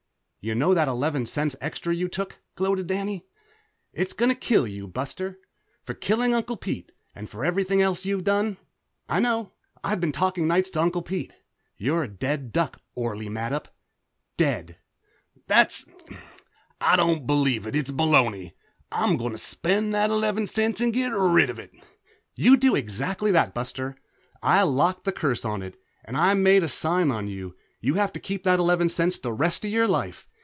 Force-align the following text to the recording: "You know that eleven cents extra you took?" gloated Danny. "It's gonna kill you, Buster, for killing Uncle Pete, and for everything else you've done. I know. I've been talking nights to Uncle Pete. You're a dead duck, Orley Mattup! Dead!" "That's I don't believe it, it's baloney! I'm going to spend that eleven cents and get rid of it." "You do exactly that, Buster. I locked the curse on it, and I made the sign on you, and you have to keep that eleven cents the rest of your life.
"You 0.43 0.55
know 0.55 0.73
that 0.73 0.87
eleven 0.87 1.27
cents 1.27 1.55
extra 1.61 1.93
you 1.93 2.07
took?" 2.07 2.39
gloated 2.55 2.87
Danny. 2.87 3.27
"It's 3.93 4.13
gonna 4.13 4.33
kill 4.33 4.65
you, 4.65 4.87
Buster, 4.87 5.37
for 5.83 5.93
killing 5.93 6.33
Uncle 6.33 6.57
Pete, 6.57 6.91
and 7.13 7.29
for 7.29 7.45
everything 7.45 7.79
else 7.79 8.07
you've 8.07 8.23
done. 8.23 8.57
I 9.07 9.19
know. 9.19 9.51
I've 9.83 9.99
been 10.01 10.11
talking 10.11 10.47
nights 10.47 10.71
to 10.71 10.81
Uncle 10.81 11.03
Pete. 11.03 11.31
You're 11.77 12.01
a 12.01 12.07
dead 12.07 12.51
duck, 12.51 12.81
Orley 12.95 13.29
Mattup! 13.29 13.67
Dead!" 14.35 14.79
"That's 15.45 15.85
I 16.79 16.95
don't 16.95 17.27
believe 17.27 17.67
it, 17.67 17.75
it's 17.75 17.91
baloney! 17.91 18.53
I'm 18.91 19.17
going 19.17 19.33
to 19.33 19.37
spend 19.37 19.93
that 19.93 20.09
eleven 20.09 20.47
cents 20.47 20.81
and 20.81 20.91
get 20.91 21.09
rid 21.13 21.51
of 21.51 21.59
it." 21.59 21.75
"You 22.33 22.57
do 22.57 22.73
exactly 22.75 23.29
that, 23.29 23.53
Buster. 23.53 23.95
I 24.41 24.63
locked 24.63 25.03
the 25.03 25.11
curse 25.11 25.45
on 25.45 25.61
it, 25.61 25.79
and 26.03 26.17
I 26.17 26.33
made 26.33 26.63
the 26.63 26.67
sign 26.67 27.11
on 27.11 27.27
you, 27.27 27.49
and 27.49 27.55
you 27.81 27.95
have 27.95 28.11
to 28.13 28.19
keep 28.19 28.43
that 28.43 28.57
eleven 28.59 28.89
cents 28.89 29.19
the 29.19 29.33
rest 29.33 29.65
of 29.65 29.69
your 29.71 29.87
life. 29.87 30.27